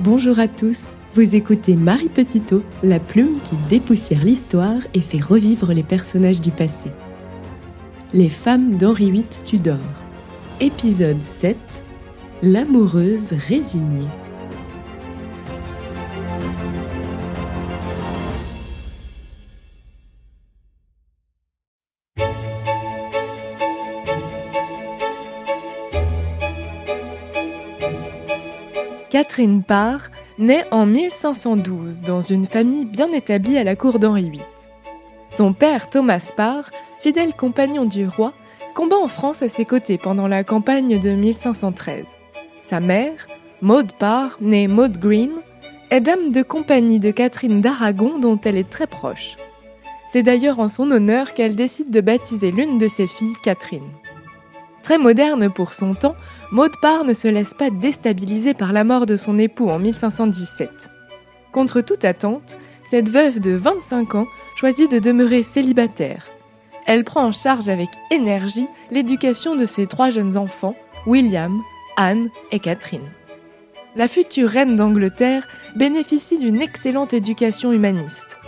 Bonjour 0.00 0.38
à 0.38 0.46
tous, 0.46 0.92
vous 1.14 1.34
écoutez 1.34 1.74
Marie 1.74 2.08
Petitot, 2.08 2.62
la 2.84 3.00
plume 3.00 3.40
qui 3.42 3.56
dépoussière 3.68 4.22
l'histoire 4.22 4.78
et 4.94 5.00
fait 5.00 5.20
revivre 5.20 5.72
les 5.72 5.82
personnages 5.82 6.40
du 6.40 6.52
passé. 6.52 6.92
Les 8.12 8.28
femmes 8.28 8.76
d'Henri 8.76 9.10
VIII 9.10 9.26
Tudor. 9.44 9.76
Épisode 10.60 11.20
7 11.20 11.82
L'amoureuse 12.44 13.32
résignée. 13.48 14.06
Catherine 29.18 29.64
Parr 29.64 30.12
naît 30.38 30.64
en 30.70 30.86
1512 30.86 32.02
dans 32.02 32.22
une 32.22 32.44
famille 32.44 32.84
bien 32.84 33.12
établie 33.12 33.58
à 33.58 33.64
la 33.64 33.74
cour 33.74 33.98
d'Henri 33.98 34.30
VIII. 34.30 34.42
Son 35.32 35.52
père, 35.54 35.90
Thomas 35.90 36.30
Parr, 36.36 36.70
fidèle 37.00 37.34
compagnon 37.34 37.84
du 37.84 38.06
roi, 38.06 38.32
combat 38.76 38.94
en 38.94 39.08
France 39.08 39.42
à 39.42 39.48
ses 39.48 39.64
côtés 39.64 39.98
pendant 39.98 40.28
la 40.28 40.44
campagne 40.44 41.00
de 41.00 41.10
1513. 41.10 42.06
Sa 42.62 42.78
mère, 42.78 43.26
Maud 43.60 43.90
Parr, 43.90 44.36
née 44.40 44.68
Maud 44.68 44.98
Green, 44.98 45.32
est 45.90 46.00
dame 46.00 46.30
de 46.30 46.44
compagnie 46.44 47.00
de 47.00 47.10
Catherine 47.10 47.60
d'Aragon 47.60 48.20
dont 48.20 48.38
elle 48.44 48.56
est 48.56 48.70
très 48.70 48.86
proche. 48.86 49.36
C'est 50.12 50.22
d'ailleurs 50.22 50.60
en 50.60 50.68
son 50.68 50.92
honneur 50.92 51.34
qu'elle 51.34 51.56
décide 51.56 51.90
de 51.90 52.00
baptiser 52.00 52.52
l'une 52.52 52.78
de 52.78 52.86
ses 52.86 53.08
filles 53.08 53.34
Catherine. 53.42 53.90
Très 54.88 54.96
moderne 54.96 55.50
pour 55.50 55.74
son 55.74 55.94
temps, 55.94 56.16
Maud 56.50 56.72
Parr 56.80 57.04
ne 57.04 57.12
se 57.12 57.28
laisse 57.28 57.52
pas 57.52 57.68
déstabiliser 57.68 58.54
par 58.54 58.72
la 58.72 58.84
mort 58.84 59.04
de 59.04 59.16
son 59.16 59.38
époux 59.38 59.68
en 59.68 59.78
1517. 59.78 60.88
Contre 61.52 61.82
toute 61.82 62.06
attente, 62.06 62.56
cette 62.88 63.10
veuve 63.10 63.38
de 63.38 63.50
25 63.50 64.14
ans 64.14 64.26
choisit 64.56 64.90
de 64.90 64.98
demeurer 64.98 65.42
célibataire. 65.42 66.28
Elle 66.86 67.04
prend 67.04 67.22
en 67.22 67.32
charge 67.32 67.68
avec 67.68 67.90
énergie 68.10 68.66
l'éducation 68.90 69.56
de 69.56 69.66
ses 69.66 69.86
trois 69.86 70.08
jeunes 70.08 70.38
enfants, 70.38 70.74
William, 71.06 71.60
Anne 71.98 72.30
et 72.50 72.58
Catherine. 72.58 73.10
La 73.94 74.08
future 74.08 74.48
reine 74.48 74.76
d'Angleterre 74.76 75.46
bénéficie 75.76 76.38
d'une 76.38 76.62
excellente 76.62 77.12
éducation 77.12 77.72
humaniste. 77.72 78.38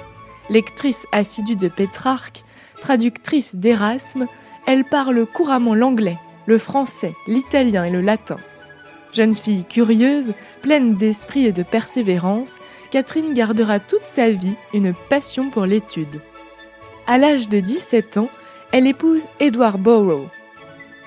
Lectrice 0.49 1.05
assidue 1.13 1.57
de 1.57 1.69
Pétrarque, 1.69 2.45
traductrice 2.81 3.57
d'Erasme, 3.57 4.27
elle 4.67 4.85
parle 4.85 5.27
couramment 5.27 5.75
l'anglais, 5.75 6.17
le 6.47 6.59
français, 6.59 7.15
l'italien 7.27 7.85
et 7.85 7.91
le 7.91 8.01
latin. 8.01 8.39
Jeune 9.13 9.35
fille 9.35 9.65
curieuse, 9.65 10.33
pleine 10.63 10.95
d'esprit 10.95 11.47
et 11.47 11.53
de 11.53 11.63
persévérance, 11.63 12.59
Catherine 12.91 13.35
gardera 13.35 13.81
toute 13.81 14.05
sa 14.05 14.31
vie 14.31 14.55
une 14.73 14.95
passion 15.09 15.51
pour 15.51 15.67
l'étude. 15.67 16.21
À 17.07 17.19
l'âge 17.19 17.49
de 17.49 17.61
17 17.61 18.19
ans, 18.19 18.29
elle 18.73 18.87
épouse 18.87 19.25
Edward 19.41 19.81
Borrow. 19.81 20.27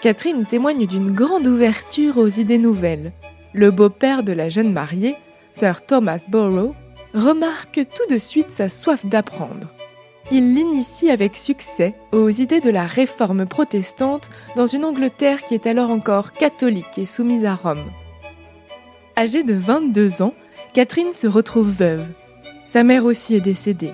Catherine 0.02 0.46
témoigne 0.46 0.86
d'une 0.86 1.14
grande 1.14 1.48
ouverture 1.48 2.18
aux 2.18 2.28
idées 2.28 2.58
nouvelles. 2.58 3.14
Le 3.54 3.72
beau-père 3.72 4.24
de 4.24 4.34
la 4.34 4.50
jeune 4.50 4.74
mariée, 4.74 5.16
Sir 5.54 5.86
Thomas 5.86 6.26
Borrow, 6.28 6.76
remarque 7.14 7.80
tout 7.96 8.14
de 8.14 8.18
suite 8.18 8.50
sa 8.50 8.68
soif 8.68 9.06
d'apprendre 9.06 9.68
il 10.32 10.56
l'initie 10.56 11.10
avec 11.10 11.36
succès 11.36 11.94
aux 12.12 12.30
idées 12.30 12.62
de 12.62 12.70
la 12.70 12.86
réforme 12.86 13.46
protestante 13.46 14.30
dans 14.56 14.68
une 14.68 14.86
Angleterre 14.86 15.42
qui 15.42 15.54
est 15.54 15.68
alors 15.68 15.90
encore 15.90 16.32
catholique 16.32 16.98
et 16.98 17.06
soumise 17.06 17.46
à 17.46 17.56
Rome. 17.56 17.84
Âgée 19.18 19.44
de 19.44 19.54
22 19.54 20.22
ans, 20.22 20.34
Catherine 20.74 21.14
se 21.14 21.28
retrouve 21.28 21.70
veuve. 21.70 22.06
Sa 22.70 22.84
mère 22.84 23.06
aussi 23.06 23.36
est 23.36 23.42
décédée. 23.42 23.94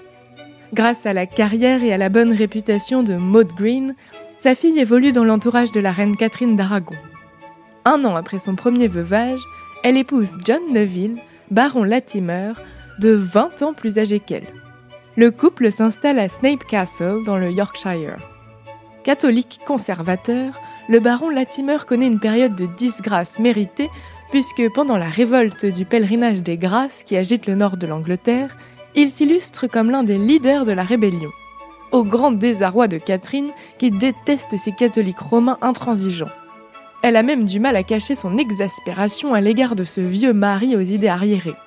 Grâce 0.73 1.05
à 1.05 1.13
la 1.13 1.25
carrière 1.25 1.83
et 1.83 1.91
à 1.91 1.97
la 1.97 2.09
bonne 2.09 2.31
réputation 2.31 3.03
de 3.03 3.15
Maud 3.15 3.51
Green, 3.57 3.95
sa 4.39 4.55
fille 4.55 4.79
évolue 4.79 5.11
dans 5.11 5.25
l'entourage 5.25 5.71
de 5.71 5.79
la 5.79 5.91
reine 5.91 6.15
Catherine 6.15 6.55
d'Aragon. 6.55 6.95
Un 7.85 8.05
an 8.05 8.15
après 8.15 8.39
son 8.39 8.55
premier 8.55 8.87
veuvage, 8.87 9.41
elle 9.83 9.97
épouse 9.97 10.37
John 10.45 10.61
Neville, 10.71 11.17
baron 11.49 11.83
Latimer, 11.83 12.53
de 12.99 13.09
20 13.09 13.63
ans 13.63 13.73
plus 13.73 13.97
âgé 13.97 14.19
qu'elle 14.19 14.47
le 15.19 15.31
couple 15.31 15.69
s'installe 15.69 16.17
à 16.17 16.29
Snape 16.29 16.63
Castle 16.63 17.23
dans 17.25 17.35
le 17.35 17.51
Yorkshire. 17.51 18.15
Catholique 19.03 19.59
conservateur, 19.67 20.53
le 20.87 21.01
baron 21.01 21.27
Latimer 21.27 21.79
connaît 21.85 22.07
une 22.07 22.21
période 22.21 22.55
de 22.55 22.67
disgrâce 22.77 23.37
méritée 23.37 23.89
puisque 24.31 24.63
pendant 24.73 24.95
la 24.95 25.09
révolte 25.09 25.65
du 25.65 25.83
pèlerinage 25.83 26.41
des 26.41 26.55
Grâces 26.55 27.03
qui 27.03 27.17
agite 27.17 27.47
le 27.47 27.55
nord 27.55 27.75
de 27.75 27.85
l'Angleterre, 27.85 28.55
il 28.95 29.11
s'illustre 29.11 29.67
comme 29.67 29.91
l'un 29.91 30.03
des 30.03 30.17
leaders 30.17 30.63
de 30.63 30.71
la 30.71 30.83
rébellion, 30.83 31.31
au 31.91 32.05
grand 32.05 32.31
désarroi 32.31 32.87
de 32.87 32.97
Catherine 32.97 33.51
qui 33.77 33.91
déteste 33.91 34.55
ces 34.55 34.71
catholiques 34.71 35.19
romains 35.19 35.57
intransigeants. 35.61 36.31
Elle 37.03 37.17
a 37.17 37.23
même 37.23 37.43
du 37.43 37.59
mal 37.59 37.75
à 37.75 37.83
cacher 37.83 38.15
son 38.15 38.37
exaspération 38.37 39.33
à 39.33 39.41
l'égard 39.41 39.75
de 39.75 39.83
ce 39.83 39.99
vieux 39.99 40.31
mari 40.31 40.77
aux 40.77 40.79
idées 40.79 41.09
arriérées. 41.09 41.57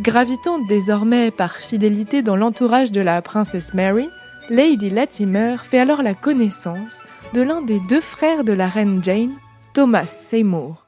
Gravitant 0.00 0.58
désormais 0.58 1.30
par 1.30 1.56
fidélité 1.56 2.22
dans 2.22 2.34
l'entourage 2.34 2.90
de 2.90 3.02
la 3.02 3.20
princesse 3.20 3.74
Mary, 3.74 4.08
Lady 4.48 4.88
Latimer 4.88 5.56
fait 5.62 5.78
alors 5.78 6.02
la 6.02 6.14
connaissance 6.14 7.04
de 7.34 7.42
l'un 7.42 7.60
des 7.60 7.80
deux 7.80 8.00
frères 8.00 8.42
de 8.42 8.54
la 8.54 8.66
reine 8.66 9.04
Jane, 9.04 9.34
Thomas 9.74 10.06
Seymour. 10.06 10.86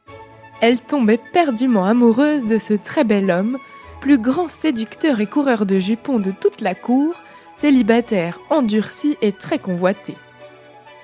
Elle 0.62 0.81
tombe 0.81 1.11
éperdument 1.11 1.84
amoureuse 1.84 2.47
de 2.47 2.56
ce 2.56 2.73
très 2.73 3.05
bel 3.05 3.31
homme, 3.31 3.59
plus 4.00 4.17
grand 4.17 4.49
séducteur 4.49 5.21
et 5.21 5.27
coureur 5.27 5.67
de 5.67 5.79
jupons 5.79 6.19
de 6.19 6.31
toute 6.31 6.62
la 6.62 6.75
cour, 6.75 7.15
célibataire, 7.56 8.41
endurci 8.49 9.19
et 9.21 9.33
très 9.33 9.59
convoité. 9.59 10.17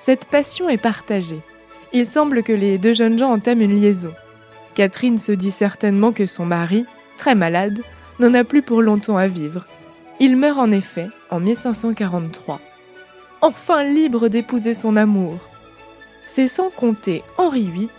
Cette 0.01 0.25
passion 0.25 0.67
est 0.67 0.81
partagée. 0.81 1.41
Il 1.93 2.07
semble 2.07 2.41
que 2.41 2.53
les 2.53 2.79
deux 2.79 2.93
jeunes 2.93 3.19
gens 3.19 3.31
entament 3.31 3.61
une 3.61 3.79
liaison. 3.79 4.13
Catherine 4.73 5.19
se 5.19 5.31
dit 5.31 5.51
certainement 5.51 6.11
que 6.11 6.25
son 6.25 6.45
mari, 6.45 6.87
très 7.17 7.35
malade, 7.35 7.83
n'en 8.19 8.33
a 8.33 8.43
plus 8.43 8.61
pour 8.61 8.81
longtemps 8.81 9.17
à 9.17 9.27
vivre. 9.27 9.65
Il 10.19 10.35
meurt 10.35 10.59
en 10.59 10.71
effet 10.71 11.09
en 11.29 11.39
1543. 11.39 12.59
Enfin 13.41 13.83
libre 13.83 14.27
d'épouser 14.27 14.73
son 14.73 14.95
amour. 14.95 15.39
C'est 16.27 16.47
sans 16.47 16.69
compter 16.69 17.23
Henri 17.37 17.69
VIII 17.71 17.89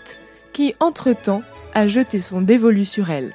qui, 0.52 0.74
entre-temps, 0.80 1.42
a 1.74 1.86
jeté 1.86 2.20
son 2.20 2.42
dévolu 2.42 2.84
sur 2.84 3.10
elle. 3.10 3.34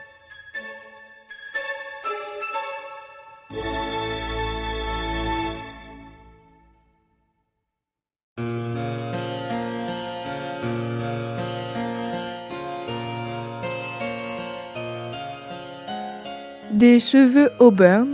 Des 16.96 17.02
cheveux 17.02 17.52
auburn, 17.60 18.08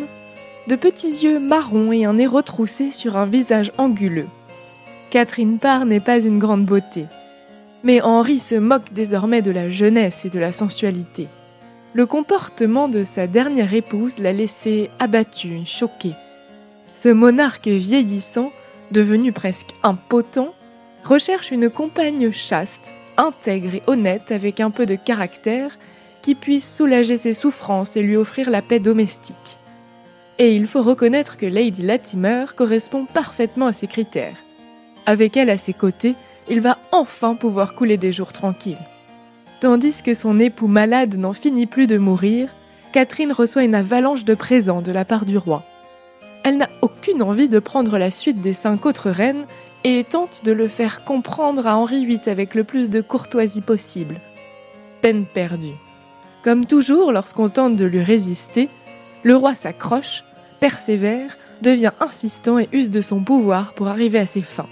de 0.66 0.76
petits 0.76 1.24
yeux 1.24 1.40
marrons 1.40 1.92
et 1.92 2.06
un 2.06 2.14
nez 2.14 2.26
retroussé 2.26 2.90
sur 2.90 3.16
un 3.16 3.28
visage 3.28 3.72
anguleux. 3.78 4.26
Catherine 5.12 5.60
Parr 5.60 5.86
n'est 5.86 6.00
pas 6.00 6.20
une 6.20 6.40
grande 6.40 6.66
beauté. 6.66 7.06
Mais 7.84 8.02
Henri 8.02 8.40
se 8.40 8.56
moque 8.56 8.92
désormais 8.92 9.44
de 9.44 9.52
la 9.52 9.70
jeunesse 9.70 10.26
et 10.26 10.32
de 10.32 10.40
la 10.40 10.52
sensualité. 10.52 11.28
Le 11.94 12.08
comportement 12.08 12.88
de 12.88 13.04
sa 13.04 13.28
dernière 13.28 13.72
épouse 13.72 14.18
l'a 14.18 14.34
laissé 14.34 14.90
abattu, 14.98 15.60
choqué. 15.68 16.14
Ce 16.96 17.10
monarque 17.10 17.68
vieillissant, 17.68 18.52
devenu 18.90 19.32
presque 19.32 19.76
impotent, 19.84 20.56
recherche 21.04 21.52
une 21.52 21.70
compagne 21.70 22.32
chaste, 22.32 22.90
intègre 23.16 23.76
et 23.76 23.84
honnête 23.86 24.32
avec 24.32 24.60
un 24.60 24.72
peu 24.72 24.88
de 24.88 24.96
caractère 24.96 25.78
qui 26.22 26.36
puisse 26.36 26.76
soulager 26.76 27.18
ses 27.18 27.34
souffrances 27.34 27.96
et 27.96 28.02
lui 28.02 28.16
offrir 28.16 28.50
la 28.50 28.62
paix 28.62 28.80
domestique. 28.80 29.58
Et 30.40 30.56
il 30.56 30.66
faut 30.68 30.82
reconnaître 30.82 31.38
que 31.38 31.46
Lady 31.46 31.82
Latimer 31.82 32.46
correspond 32.56 33.06
parfaitement 33.06 33.68
à 33.68 33.74
ces 33.74 33.88
critères. 33.88 34.38
Avec 35.06 35.38
elle 35.38 35.50
à 35.50 35.58
ses 35.58 35.74
côtés, 35.74 36.16
il 36.50 36.62
va 36.62 36.78
enfin 36.92 37.36
pouvoir 37.36 37.76
couler 37.76 37.98
des 37.98 38.12
jours 38.12 38.34
tranquilles. 38.34 38.78
Tandis 39.60 40.02
que 40.04 40.14
son 40.14 40.40
époux 40.40 40.68
malade 40.68 41.18
n'en 41.18 41.34
finit 41.34 41.68
plus 41.68 41.88
de 41.88 41.98
mourir, 41.98 42.50
Catherine 42.92 43.32
reçoit 43.32 43.64
une 43.64 43.76
avalanche 43.76 44.26
de 44.26 44.34
présents 44.34 44.82
de 44.82 44.92
la 44.92 45.06
part 45.06 45.26
du 45.26 45.38
roi. 45.38 45.64
Elle 46.44 46.58
n'a 46.58 46.70
aucune 46.82 47.22
envie 47.22 47.48
de 47.48 47.60
prendre 47.60 47.98
la 47.98 48.10
suite 48.10 48.42
des 48.42 48.54
cinq 48.54 48.86
autres 48.86 49.12
reines 49.12 49.46
et 49.84 50.04
tente 50.04 50.44
de 50.44 50.52
le 50.52 50.68
faire 50.68 51.04
comprendre 51.04 51.68
à 51.68 51.78
Henri 51.78 52.06
VIII 52.06 52.22
avec 52.28 52.56
le 52.56 52.64
plus 52.64 52.90
de 52.90 53.02
courtoisie 53.02 53.62
possible. 53.62 54.16
Peine 55.02 55.26
perdue. 55.26 55.76
Comme 56.44 56.66
toujours 56.66 57.12
lorsqu'on 57.12 57.50
tente 57.50 57.76
de 57.76 57.86
lui 57.86 58.02
résister, 58.02 58.70
le 59.24 59.36
roi 59.36 59.54
s'accroche, 59.54 60.24
persévère, 60.60 61.38
devient 61.62 61.92
insistant 62.00 62.58
et 62.58 62.68
use 62.72 62.90
de 62.90 63.02
son 63.02 63.24
pouvoir 63.24 63.74
pour 63.74 63.88
arriver 63.88 64.18
à 64.18 64.26
ses 64.26 64.42
fins. 64.42 64.68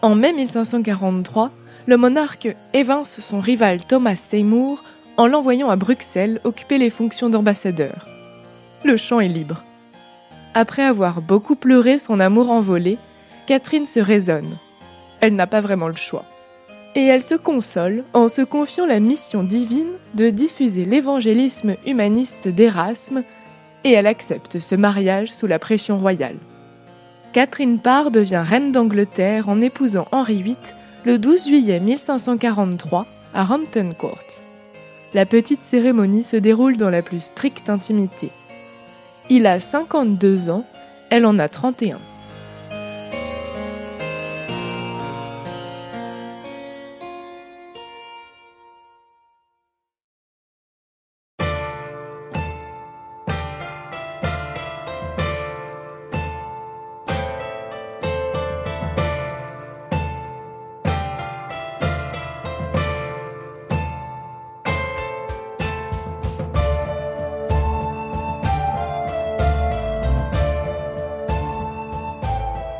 En 0.00 0.14
mai 0.14 0.32
1543, 0.32 1.50
le 1.86 1.96
monarque 1.96 2.56
évince 2.72 3.20
son 3.20 3.40
rival 3.40 3.84
Thomas 3.84 4.16
Seymour 4.16 4.82
en 5.18 5.26
l'envoyant 5.26 5.68
à 5.68 5.76
Bruxelles 5.76 6.40
occuper 6.44 6.78
les 6.78 6.90
fonctions 6.90 7.28
d'ambassadeur. 7.28 8.06
Le 8.84 8.96
champ 8.96 9.20
est 9.20 9.28
libre. 9.28 9.62
Après 10.54 10.82
avoir 10.82 11.20
beaucoup 11.20 11.56
pleuré 11.56 11.98
son 11.98 12.20
amour 12.20 12.50
envolé, 12.50 12.96
Catherine 13.46 13.86
se 13.86 14.00
raisonne. 14.00 14.56
Elle 15.20 15.34
n'a 15.34 15.46
pas 15.46 15.60
vraiment 15.60 15.88
le 15.88 15.96
choix. 15.96 16.24
Et 16.98 17.04
elle 17.04 17.22
se 17.22 17.36
console 17.36 18.02
en 18.12 18.28
se 18.28 18.42
confiant 18.42 18.84
la 18.84 18.98
mission 18.98 19.44
divine 19.44 19.92
de 20.14 20.30
diffuser 20.30 20.84
l'évangélisme 20.84 21.76
humaniste 21.86 22.48
d'Erasme, 22.48 23.22
et 23.84 23.92
elle 23.92 24.08
accepte 24.08 24.58
ce 24.58 24.74
mariage 24.74 25.30
sous 25.30 25.46
la 25.46 25.60
pression 25.60 26.00
royale. 26.00 26.34
Catherine 27.32 27.78
Parr 27.78 28.10
devient 28.10 28.42
reine 28.44 28.72
d'Angleterre 28.72 29.48
en 29.48 29.60
épousant 29.60 30.08
Henri 30.10 30.42
VIII 30.42 30.56
le 31.04 31.18
12 31.18 31.46
juillet 31.46 31.78
1543 31.78 33.06
à 33.32 33.44
Hampton 33.44 33.92
Court. 33.96 34.18
La 35.14 35.24
petite 35.24 35.62
cérémonie 35.62 36.24
se 36.24 36.36
déroule 36.36 36.76
dans 36.76 36.90
la 36.90 37.02
plus 37.02 37.20
stricte 37.20 37.70
intimité. 37.70 38.30
Il 39.30 39.46
a 39.46 39.60
52 39.60 40.50
ans, 40.50 40.64
elle 41.10 41.26
en 41.26 41.38
a 41.38 41.48
31. 41.48 42.00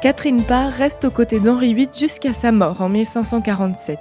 Catherine 0.08 0.43
Parr 0.43 0.72
reste 0.72 1.05
aux 1.05 1.10
côtés 1.10 1.38
d'Henri 1.38 1.75
VIII 1.75 1.90
jusqu'à 1.94 2.32
sa 2.32 2.50
mort 2.50 2.81
en 2.81 2.88
1547. 2.88 3.99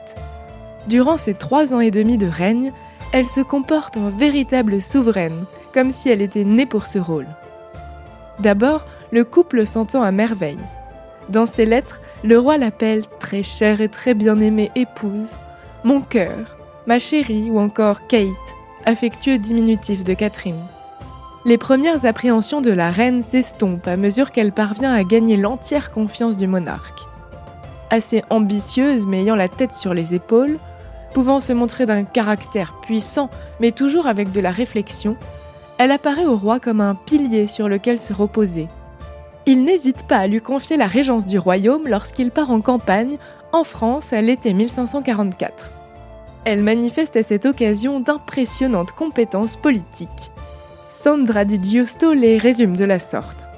Durant 0.87 1.17
ses 1.17 1.33
trois 1.33 1.73
ans 1.73 1.81
et 1.81 1.91
demi 1.91 2.17
de 2.17 2.27
règne, 2.27 2.71
elle 3.11 3.25
se 3.25 3.41
comporte 3.41 3.97
en 3.97 4.09
véritable 4.09 4.81
souveraine, 4.81 5.43
comme 5.73 5.91
si 5.91 6.07
elle 6.07 6.21
était 6.21 6.45
née 6.45 6.65
pour 6.65 6.87
ce 6.87 6.97
rôle. 6.97 7.27
D'abord, 8.39 8.85
le 9.11 9.25
couple 9.25 9.67
s'entend 9.67 10.01
à 10.01 10.13
merveille. 10.13 10.55
Dans 11.27 11.45
ses 11.45 11.65
lettres, 11.65 11.99
le 12.23 12.39
roi 12.39 12.57
l'appelle 12.57 13.03
très 13.19 13.43
chère 13.43 13.81
et 13.81 13.89
très 13.89 14.13
bien-aimée 14.13 14.71
épouse, 14.75 15.35
mon 15.83 15.99
cœur, 15.99 16.55
ma 16.85 16.99
chérie 16.99 17.51
ou 17.51 17.59
encore 17.59 18.07
Kate, 18.07 18.29
affectueux 18.85 19.39
diminutif 19.39 20.05
de 20.05 20.13
Catherine. 20.13 20.63
Les 21.47 21.57
premières 21.57 22.05
appréhensions 22.05 22.59
de 22.59 22.71
la 22.71 22.89
reine 22.89 23.23
s'estompent 23.23 23.87
à 23.87 23.95
mesure 23.95 24.31
qu'elle 24.31 24.51
parvient 24.51 24.91
à 24.91 25.05
gagner 25.05 25.37
l'entière 25.37 25.91
confiance 25.91 26.35
du 26.35 26.45
monarque. 26.45 27.07
Assez 27.89 28.21
ambitieuse 28.29 29.07
mais 29.07 29.21
ayant 29.21 29.37
la 29.37 29.47
tête 29.47 29.73
sur 29.73 29.93
les 29.93 30.13
épaules, 30.13 30.59
pouvant 31.13 31.39
se 31.39 31.53
montrer 31.53 31.85
d'un 31.85 32.03
caractère 32.03 32.73
puissant 32.81 33.29
mais 33.61 33.71
toujours 33.71 34.07
avec 34.07 34.33
de 34.33 34.41
la 34.41 34.51
réflexion, 34.51 35.15
elle 35.77 35.91
apparaît 35.91 36.25
au 36.25 36.35
roi 36.35 36.59
comme 36.59 36.81
un 36.81 36.95
pilier 36.95 37.47
sur 37.47 37.69
lequel 37.69 37.97
se 37.97 38.11
reposer. 38.11 38.67
Il 39.45 39.63
n'hésite 39.63 40.05
pas 40.05 40.17
à 40.17 40.27
lui 40.27 40.41
confier 40.41 40.75
la 40.75 40.87
régence 40.87 41.25
du 41.25 41.39
royaume 41.39 41.87
lorsqu'il 41.87 42.31
part 42.31 42.51
en 42.51 42.59
campagne 42.59 43.17
en 43.53 43.63
France 43.63 44.11
à 44.11 44.21
l'été 44.21 44.53
1544. 44.53 45.71
Elle 46.43 46.61
manifeste 46.61 47.15
à 47.15 47.23
cette 47.23 47.45
occasion 47.45 48.01
d'impressionnantes 48.01 48.91
compétences 48.91 49.55
politiques. 49.55 50.33
Sandra 50.99 51.45
Di 51.45 51.59
Giusto 51.61 52.13
les 52.13 52.39
résume 52.39 52.75
de 52.75 52.83
la 52.83 52.97
sorte. 52.97 53.49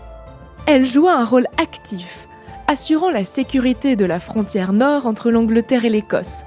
Elle 0.66 0.86
joua 0.86 1.14
un 1.14 1.24
rôle 1.24 1.48
actif, 1.58 2.28
assurant 2.68 3.10
la 3.10 3.24
sécurité 3.24 3.96
de 3.96 4.04
la 4.04 4.20
frontière 4.20 4.74
nord 4.74 5.06
entre 5.06 5.32
l'Angleterre 5.32 5.86
et 5.86 5.90
l'Écosse. 5.90 6.44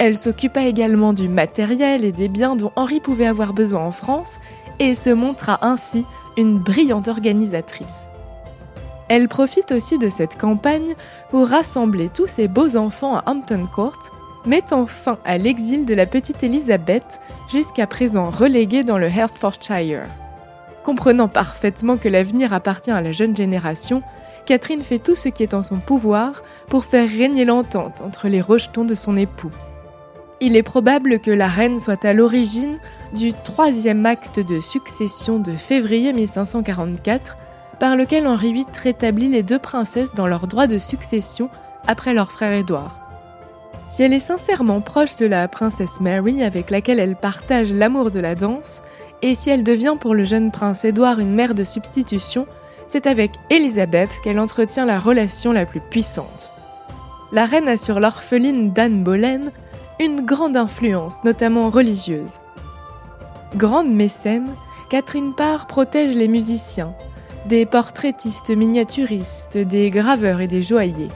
Elle 0.00 0.18
s'occupa 0.18 0.64
également 0.64 1.12
du 1.12 1.28
matériel 1.28 2.04
et 2.04 2.10
des 2.10 2.26
biens 2.26 2.56
dont 2.56 2.72
Henri 2.74 2.98
pouvait 2.98 3.28
avoir 3.28 3.52
besoin 3.52 3.86
en 3.86 3.92
France 3.92 4.40
et 4.80 4.96
se 4.96 5.10
montra 5.10 5.64
ainsi 5.64 6.04
une 6.36 6.58
brillante 6.58 7.06
organisatrice. 7.06 8.06
Elle 9.08 9.28
profite 9.28 9.70
aussi 9.70 9.96
de 9.96 10.08
cette 10.08 10.38
campagne 10.38 10.96
pour 11.30 11.46
rassembler 11.46 12.08
tous 12.12 12.26
ses 12.26 12.48
beaux 12.48 12.76
enfants 12.76 13.14
à 13.14 13.22
Hampton 13.26 13.68
Court, 13.72 14.10
mettant 14.44 14.86
fin 14.86 15.18
à 15.24 15.38
l'exil 15.38 15.86
de 15.86 15.94
la 15.94 16.06
petite 16.06 16.42
Élisabeth, 16.42 17.20
jusqu'à 17.48 17.86
présent 17.86 18.28
reléguée 18.28 18.82
dans 18.82 18.98
le 18.98 19.06
Hertfordshire. 19.06 20.02
Comprenant 20.84 21.28
parfaitement 21.28 21.96
que 21.96 22.08
l'avenir 22.08 22.52
appartient 22.52 22.90
à 22.90 23.00
la 23.00 23.12
jeune 23.12 23.36
génération, 23.36 24.02
Catherine 24.46 24.82
fait 24.82 24.98
tout 24.98 25.14
ce 25.14 25.28
qui 25.28 25.42
est 25.42 25.54
en 25.54 25.62
son 25.62 25.78
pouvoir 25.78 26.42
pour 26.66 26.84
faire 26.84 27.08
régner 27.08 27.44
l'entente 27.44 28.00
entre 28.00 28.28
les 28.28 28.40
rejetons 28.40 28.84
de 28.84 28.94
son 28.94 29.16
époux. 29.16 29.52
Il 30.40 30.56
est 30.56 30.64
probable 30.64 31.20
que 31.20 31.30
la 31.30 31.46
reine 31.46 31.78
soit 31.78 32.04
à 32.04 32.12
l'origine 32.12 32.78
du 33.14 33.32
troisième 33.32 34.04
acte 34.06 34.40
de 34.40 34.60
succession 34.60 35.38
de 35.38 35.52
février 35.52 36.12
1544, 36.12 37.36
par 37.78 37.94
lequel 37.94 38.26
Henri 38.26 38.52
VIII 38.52 38.66
rétablit 38.82 39.28
les 39.28 39.44
deux 39.44 39.60
princesses 39.60 40.14
dans 40.14 40.26
leur 40.26 40.48
droit 40.48 40.66
de 40.66 40.78
succession 40.78 41.48
après 41.86 42.12
leur 42.12 42.32
frère 42.32 42.52
Édouard. 42.52 42.98
Si 43.92 44.02
elle 44.02 44.14
est 44.14 44.20
sincèrement 44.20 44.80
proche 44.80 45.16
de 45.16 45.26
la 45.26 45.46
princesse 45.48 46.00
Mary 46.00 46.42
avec 46.42 46.70
laquelle 46.70 46.98
elle 46.98 47.14
partage 47.14 47.72
l'amour 47.72 48.10
de 48.10 48.20
la 48.20 48.34
danse, 48.34 48.82
et 49.22 49.34
si 49.34 49.50
elle 49.50 49.62
devient 49.62 49.96
pour 49.98 50.14
le 50.14 50.24
jeune 50.24 50.50
prince 50.50 50.84
Édouard 50.84 51.20
une 51.20 51.34
mère 51.34 51.54
de 51.54 51.64
substitution, 51.64 52.46
c'est 52.86 53.06
avec 53.06 53.30
Élisabeth 53.50 54.10
qu'elle 54.22 54.38
entretient 54.38 54.84
la 54.84 54.98
relation 54.98 55.52
la 55.52 55.64
plus 55.64 55.80
puissante. 55.80 56.50
La 57.30 57.46
reine 57.46 57.68
a 57.68 57.76
sur 57.76 58.00
l'orpheline 58.00 58.72
d'Anne 58.72 59.02
Boleyn 59.02 59.52
une 60.00 60.26
grande 60.26 60.56
influence, 60.56 61.22
notamment 61.24 61.70
religieuse. 61.70 62.40
Grande 63.54 63.92
mécène, 63.92 64.48
Catherine 64.90 65.34
Parr 65.34 65.66
protège 65.66 66.14
les 66.14 66.28
musiciens, 66.28 66.94
des 67.46 67.64
portraitistes 67.64 68.50
miniaturistes, 68.50 69.56
des 69.56 69.90
graveurs 69.90 70.40
et 70.40 70.48
des 70.48 70.62
joailliers. 70.62 71.08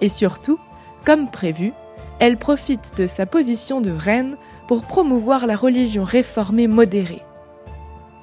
Et 0.00 0.08
surtout, 0.08 0.58
comme 1.04 1.30
prévu, 1.30 1.72
elle 2.18 2.36
profite 2.36 2.94
de 2.96 3.06
sa 3.06 3.26
position 3.26 3.80
de 3.80 3.90
reine 3.90 4.36
pour 4.66 4.82
promouvoir 4.82 5.46
la 5.46 5.56
religion 5.56 6.04
réformée 6.04 6.66
modérée. 6.66 7.22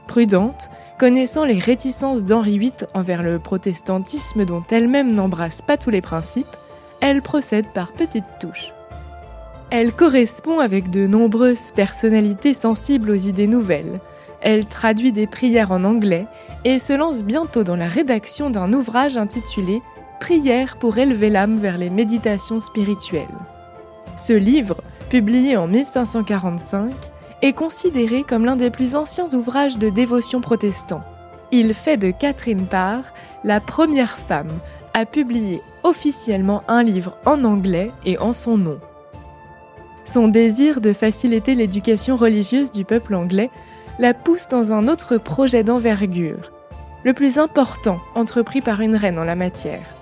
Prudente, 0.07 0.69
connaissant 1.00 1.45
les 1.45 1.59
réticences 1.59 2.23
d'Henri 2.23 2.59
VIII 2.59 2.73
envers 2.93 3.23
le 3.23 3.39
protestantisme 3.39 4.45
dont 4.45 4.63
elle-même 4.69 5.12
n'embrasse 5.12 5.62
pas 5.62 5.77
tous 5.77 5.89
les 5.89 6.01
principes, 6.01 6.55
elle 7.01 7.21
procède 7.21 7.67
par 7.73 7.91
petites 7.91 8.23
touches. 8.39 8.71
Elle 9.69 9.91
correspond 9.91 10.59
avec 10.59 10.91
de 10.91 11.07
nombreuses 11.07 11.71
personnalités 11.75 12.53
sensibles 12.53 13.09
aux 13.09 13.15
idées 13.15 13.47
nouvelles. 13.47 14.00
Elle 14.41 14.65
traduit 14.65 15.12
des 15.12 15.25
prières 15.25 15.71
en 15.71 15.83
anglais 15.83 16.27
et 16.63 16.79
se 16.79 16.93
lance 16.93 17.23
bientôt 17.23 17.63
dans 17.63 17.75
la 17.75 17.88
rédaction 17.88 18.50
d'un 18.50 18.71
ouvrage 18.71 19.17
intitulé 19.17 19.81
Prières 20.19 20.77
pour 20.77 20.97
élever 20.97 21.29
l'âme 21.29 21.57
vers 21.57 21.77
les 21.77 21.89
méditations 21.89 22.62
spirituelles. 22.62 23.27
Ce 24.15 24.31
livre 24.31 24.77
publié 25.13 25.58
en 25.58 25.67
1545, 25.67 26.91
est 27.43 27.53
considéré 27.53 28.24
comme 28.24 28.46
l'un 28.46 28.55
des 28.55 28.72
plus 28.72 28.96
anciens 28.96 29.32
ouvrages 29.36 29.77
de 29.77 29.89
dévotion 29.89 30.41
protestant. 30.41 31.03
Il 31.51 31.75
fait 31.75 31.98
de 31.98 32.10
Catherine 32.10 32.65
Parr 32.65 33.03
la 33.43 33.60
première 33.60 34.17
femme 34.17 34.50
à 34.96 35.05
publier 35.05 35.62
officiellement 35.84 36.63
un 36.67 36.82
livre 36.82 37.15
en 37.27 37.43
anglais 37.43 37.91
et 38.08 38.17
en 38.17 38.34
son 38.34 38.58
nom. 38.58 38.79
Son 40.03 40.29
désir 40.29 40.82
de 40.82 40.93
faciliter 40.93 41.53
l'éducation 41.53 42.15
religieuse 42.15 42.72
du 42.72 42.84
peuple 42.84 43.13
anglais 43.13 43.51
la 44.00 44.15
pousse 44.15 44.48
dans 44.48 44.72
un 44.72 44.88
autre 44.88 45.17
projet 45.17 45.63
d'envergure, 45.63 46.51
le 47.03 47.13
plus 47.13 47.38
important 47.38 48.00
entrepris 48.15 48.62
par 48.62 48.82
une 48.82 48.96
reine 48.96 49.20
en 49.20 49.25
la 49.25 49.36
matière. 49.36 49.93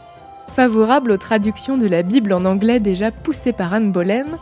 Favorable 0.56 1.12
aux 1.12 1.18
traductions 1.18 1.78
de 1.78 1.88
la 1.88 2.02
Bible 2.02 2.32
en 2.32 2.46
anglais 2.46 2.80
déjà 2.80 3.12
poussées 3.12 3.52
par 3.52 3.74
Anne 3.74 3.92
Boleyn, 3.92 4.40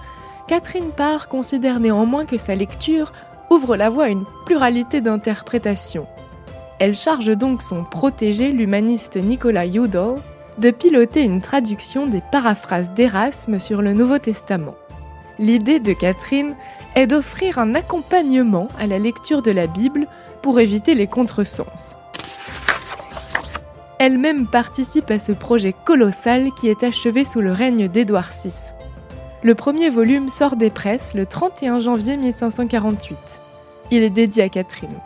Catherine 0.50 0.90
Parr 0.90 1.28
considère 1.28 1.80
néanmoins 1.80 2.26
que 2.26 2.40
sa 2.40 2.56
lecture 2.56 3.14
ouvre 3.52 3.78
la 3.78 3.92
voie 3.92 4.06
à 4.06 4.10
une 4.10 4.26
pluralité 4.48 5.00
d'interprétations. 5.00 6.08
Elle 6.80 6.96
charge 6.96 7.38
donc 7.38 7.62
son 7.62 7.84
protégé, 7.84 8.52
l'humaniste 8.52 9.16
Nicolas 9.18 9.68
Udall, 9.68 10.16
de 10.58 10.72
piloter 10.72 11.22
une 11.22 11.42
traduction 11.42 12.08
des 12.08 12.24
paraphrases 12.32 12.96
d'Erasme 12.96 13.60
sur 13.60 13.84
le 13.84 13.94
Nouveau 13.94 14.18
Testament. 14.18 14.74
L'idée 15.38 15.80
de 15.80 15.94
Catherine 15.94 16.56
est 16.96 17.06
d'offrir 17.06 17.60
un 17.60 17.76
accompagnement 17.76 18.70
à 18.80 18.88
la 18.88 18.98
lecture 18.98 19.44
de 19.44 19.52
la 19.52 19.68
Bible 19.68 20.08
pour 20.42 20.60
éviter 20.60 20.96
les 20.96 21.06
contresens. 21.06 21.96
Elle-même 24.00 24.48
participe 24.48 25.12
à 25.12 25.20
ce 25.20 25.32
projet 25.32 25.76
colossal 25.86 26.50
qui 26.60 26.70
est 26.70 26.82
achevé 26.82 27.24
sous 27.24 27.40
le 27.40 27.52
règne 27.52 27.88
d'Édouard 27.88 28.32
VI. 28.44 28.74
Le 29.42 29.56
premier 29.56 29.90
volume 29.90 30.28
sort 30.28 30.58
des 30.58 30.70
presses 30.70 31.14
le 31.14 31.26
31 31.26 31.80
janvier 31.80 32.18
1548. 32.18 33.18
Il 33.90 34.04
est 34.04 34.10
dédié 34.10 34.44
à 34.44 34.50
Catherine. 34.50 35.00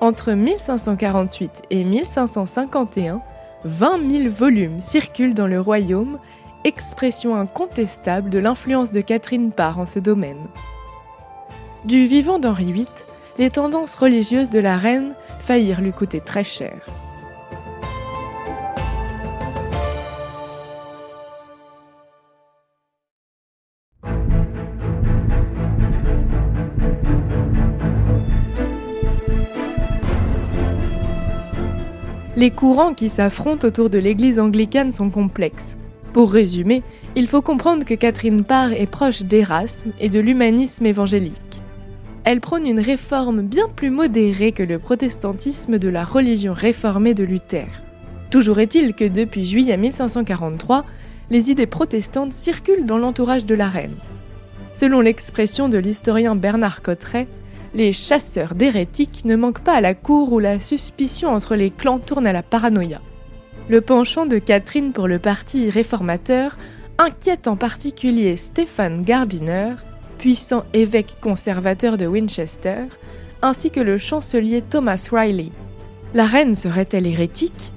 Entre 0.00 0.32
1548 0.32 1.62
et 1.70 1.84
1551, 1.84 3.20
20 3.64 4.10
000 4.10 4.30
volumes 4.30 4.80
circulent 4.80 5.34
dans 5.34 5.46
le 5.46 5.60
royaume, 5.60 6.18
expression 6.64 7.36
incontestable 7.36 8.30
de 8.30 8.40
l'influence 8.40 8.90
de 8.90 9.00
Catherine 9.00 9.52
Parr 9.52 9.78
en 9.78 9.86
ce 9.86 10.00
domaine. 10.00 10.48
Du 11.84 12.06
vivant 12.06 12.40
d'Henri 12.40 12.72
VIII, 12.72 12.86
les 13.38 13.50
tendances 13.50 13.94
religieuses 13.94 14.50
de 14.50 14.58
la 14.58 14.76
reine 14.76 15.14
faillirent 15.40 15.80
lui 15.80 15.92
coûter 15.92 16.20
très 16.20 16.42
cher. 16.42 16.84
Les 32.38 32.52
courants 32.52 32.94
qui 32.94 33.08
s'affrontent 33.08 33.66
autour 33.66 33.90
de 33.90 33.98
l'Église 33.98 34.38
anglicane 34.38 34.92
sont 34.92 35.10
complexes. 35.10 35.76
Pour 36.12 36.32
résumer, 36.32 36.84
il 37.16 37.26
faut 37.26 37.42
comprendre 37.42 37.84
que 37.84 37.94
Catherine 37.94 38.44
Parr 38.44 38.74
est 38.74 38.86
proche 38.86 39.22
d'Erasme 39.22 39.90
et 39.98 40.08
de 40.08 40.20
l'humanisme 40.20 40.86
évangélique. 40.86 41.34
Elle 42.22 42.40
prône 42.40 42.64
une 42.64 42.78
réforme 42.78 43.42
bien 43.42 43.66
plus 43.74 43.90
modérée 43.90 44.52
que 44.52 44.62
le 44.62 44.78
protestantisme 44.78 45.80
de 45.80 45.88
la 45.88 46.04
religion 46.04 46.52
réformée 46.52 47.12
de 47.12 47.24
Luther. 47.24 47.66
Toujours 48.30 48.60
est-il 48.60 48.94
que 48.94 49.08
depuis 49.08 49.44
juillet 49.44 49.76
1543, 49.76 50.84
les 51.30 51.50
idées 51.50 51.66
protestantes 51.66 52.32
circulent 52.32 52.86
dans 52.86 52.98
l'entourage 52.98 53.46
de 53.46 53.56
la 53.56 53.68
reine. 53.68 53.96
Selon 54.74 55.00
l'expression 55.00 55.68
de 55.68 55.78
l'historien 55.78 56.36
Bernard 56.36 56.82
Cotteret, 56.82 57.26
les 57.74 57.92
chasseurs 57.92 58.54
d'hérétiques 58.54 59.24
ne 59.24 59.36
manquent 59.36 59.62
pas 59.62 59.74
à 59.74 59.80
la 59.80 59.94
cour 59.94 60.32
où 60.32 60.38
la 60.38 60.60
suspicion 60.60 61.30
entre 61.30 61.54
les 61.54 61.70
clans 61.70 61.98
tourne 61.98 62.26
à 62.26 62.32
la 62.32 62.42
paranoïa. 62.42 63.00
Le 63.68 63.80
penchant 63.80 64.26
de 64.26 64.38
Catherine 64.38 64.92
pour 64.92 65.08
le 65.08 65.18
parti 65.18 65.68
réformateur 65.68 66.56
inquiète 66.96 67.46
en 67.46 67.56
particulier 67.56 68.36
Stéphane 68.36 69.02
Gardiner, 69.02 69.74
puissant 70.16 70.64
évêque 70.72 71.16
conservateur 71.20 71.96
de 71.96 72.06
Winchester, 72.06 72.86
ainsi 73.42 73.70
que 73.70 73.80
le 73.80 73.98
chancelier 73.98 74.62
Thomas 74.62 75.08
Riley. 75.12 75.52
La 76.14 76.24
reine 76.24 76.54
serait-elle 76.54 77.06
hérétique? 77.06 77.72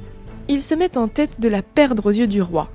Il 0.48 0.62
se 0.62 0.74
met 0.74 0.98
en 0.98 1.08
tête 1.08 1.40
de 1.40 1.50
la 1.50 1.62
perdre 1.62 2.08
aux 2.08 2.12
yeux 2.12 2.28
du 2.28 2.42
roi. 2.42 2.70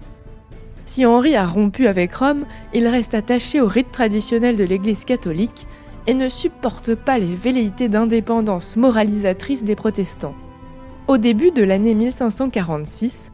Si 0.84 1.04
Henri 1.04 1.34
a 1.34 1.44
rompu 1.44 1.88
avec 1.88 2.14
Rome, 2.14 2.46
il 2.72 2.86
reste 2.86 3.14
attaché 3.14 3.60
au 3.60 3.66
rite 3.66 3.90
traditionnel 3.90 4.54
de 4.54 4.64
l'Église 4.64 5.04
catholique 5.04 5.66
et 6.06 6.14
ne 6.14 6.28
supporte 6.28 6.94
pas 6.94 7.18
les 7.18 7.34
velléités 7.34 7.88
d'indépendance 7.88 8.76
moralisatrice 8.76 9.64
des 9.64 9.74
protestants. 9.74 10.34
Au 11.08 11.18
début 11.18 11.50
de 11.50 11.62
l'année 11.62 11.94
1546, 11.94 13.32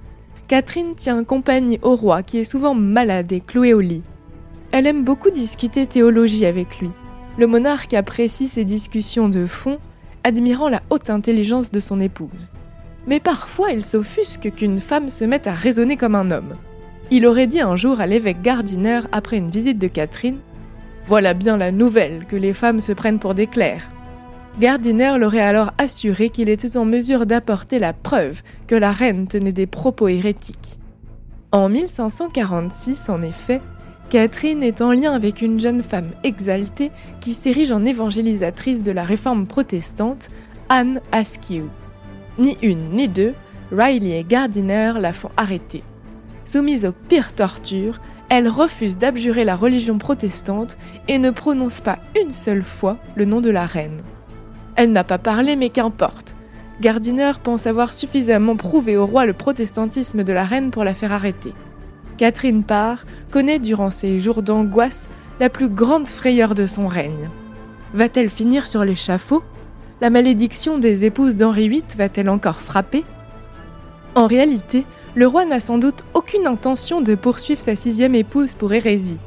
Catherine 0.49 0.95
tient 0.95 1.25
compagnie 1.25 1.79
au 1.83 1.97
roi 1.97 2.23
qui 2.23 2.38
est 2.38 2.45
souvent 2.45 2.75
malade 2.75 3.33
et 3.33 3.41
cloué 3.41 3.73
au 3.73 3.81
lit. 3.81 4.02
Elle 4.71 4.87
aime 4.87 5.05
beaucoup 5.05 5.31
discuter 5.31 5.87
théologie 5.87 6.47
avec 6.47 6.79
lui. 6.79 6.91
Le 7.38 7.47
monarque 7.47 7.95
apprécie 7.95 8.49
ces 8.49 8.64
discussions 8.64 9.29
de 9.29 9.47
fond, 9.47 9.79
admirant 10.25 10.69
la 10.69 10.83
haute 10.91 11.11
intelligence 11.11 11.71
de 11.71 11.81
son 11.81 12.00
épouse. 12.00 12.50
Mais 13.07 13.21
parfois 13.21 13.73
il 13.73 13.85
s'offusque 13.85 14.52
qu'une 14.55 14.79
femme 14.79 15.09
se 15.09 15.25
mette 15.25 15.47
à 15.47 15.55
raisonner 15.55 15.97
comme 15.97 16.14
un 16.14 16.31
homme. 16.31 16.57
Il 17.11 17.26
aurait 17.26 17.47
dit 17.47 17.61
un 17.61 17.76
jour 17.76 18.00
à 18.00 18.07
l'évêque 18.07 18.43
Gardiner 18.43 19.00
après 19.12 19.38
une 19.38 19.50
visite 19.50 19.79
de 19.79 19.88
Catherine 19.88 20.38
voilà 21.06 21.35
bien 21.35 21.56
la 21.56 21.73
nouvelle 21.73 22.26
que 22.26 22.37
les 22.37 22.52
femmes 22.52 22.80
se 22.80 22.92
prennent 22.92 23.18
pour 23.18 23.35
des 23.35 23.47
clercs. 23.47 23.88
Gardiner 24.61 25.16
l'aurait 25.18 25.40
alors 25.40 25.73
assuré 25.78 26.28
qu'il 26.28 26.49
était 26.49 26.76
en 26.76 26.85
mesure 26.85 27.26
d'apporter 27.26 27.78
la 27.78 27.92
preuve 27.92 28.42
que 28.66 28.75
la 28.75 28.92
reine 28.92 29.26
tenait 29.26 29.52
des 29.52 29.66
propos 29.66 30.09
hérétiques. 30.09 30.78
En 31.52 31.68
1546, 31.68 33.09
en 33.09 33.23
effet, 33.23 33.61
Catherine 34.11 34.62
est 34.62 34.82
en 34.82 34.92
lien 34.92 35.12
avec 35.12 35.40
une 35.40 35.59
jeune 35.59 35.82
femme 35.82 36.11
exaltée 36.23 36.90
qui 37.21 37.32
s'érige 37.32 37.73
en 37.73 37.85
évangélisatrice 37.85 38.82
de 38.82 38.92
la 38.92 39.04
réforme 39.04 39.47
protestante, 39.47 40.28
Anne 40.68 41.00
Askew. 41.12 41.64
Ni 42.38 42.59
une 42.62 42.90
ni 42.90 43.09
deux, 43.09 43.32
Riley 43.71 44.21
et 44.21 44.25
Gardiner 44.25 44.92
la 45.00 45.14
font 45.14 45.30
arrêter. 45.38 45.82
Soumise 46.44 46.85
aux 46.85 46.92
pires 46.92 47.35
tortures, 47.35 48.00
elle 48.35 48.49
refuse 48.49 48.97
d'abjurer 48.97 49.45
la 49.45 49.57
religion 49.57 49.99
protestante 49.99 50.79
et 51.07 51.19
ne 51.19 51.31
prononce 51.31 51.83
pas 51.83 51.99
une 52.19 52.33
seule 52.33 52.62
fois 52.62 52.97
le 53.15 53.27
nom 53.27 53.43
de 53.43 53.51
la 53.51 53.67
reine. 53.67 54.01
Elle 54.75 54.91
n'a 54.91 55.05
pas 55.05 55.19
parlé, 55.19 55.55
mais 55.55 55.69
qu'importe. 55.69 56.35
Gardiner 56.81 57.33
pense 57.43 57.67
avoir 57.67 57.93
suffisamment 57.93 58.57
prouvé 58.57 58.97
au 58.97 59.05
roi 59.05 59.27
le 59.27 59.35
protestantisme 59.35 60.25
de 60.25 60.33
la 60.33 60.45
reine 60.45 60.71
pour 60.71 60.83
la 60.83 60.95
faire 60.95 61.12
arrêter. 61.12 61.53
Catherine 62.17 62.65
Parr 62.65 63.05
connaît 63.31 63.59
durant 63.59 63.91
ces 63.91 64.19
jours 64.19 64.43
d'angoisse 64.43 65.11
la 65.39 65.51
plus 65.51 65.69
grande 65.69 66.09
frayeur 66.09 66.55
de 66.55 66.65
son 66.65 66.89
règne. 66.89 67.29
Va-t-elle 67.93 68.31
finir 68.31 68.67
sur 68.67 68.83
l'échafaud? 68.83 69.45
La 70.01 70.09
malédiction 70.09 70.79
des 70.79 71.05
épouses 71.05 71.37
d'Henri 71.37 71.69
VIII 71.69 71.85
va-t-elle 71.99 72.31
encore 72.31 72.62
frapper? 72.62 73.05
En 74.15 74.27
réalité, 74.27 74.87
le 75.14 75.26
roi 75.26 75.45
n'a 75.45 75.61
sans 75.61 75.78
doute 75.78 76.04
aucune 76.14 76.47
intention 76.47 77.00
de 77.00 77.14
poursuivre 77.14 77.61
sa 77.61 77.76
sixième 77.76 78.14
épouse 78.14 78.54
pour 78.54 78.73
hérésie. 78.73 79.19